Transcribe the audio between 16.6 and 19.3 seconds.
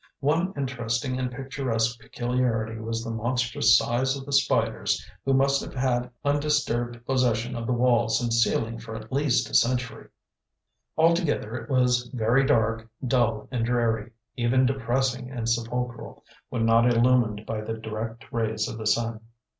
not illumined by the direct rays of the sun.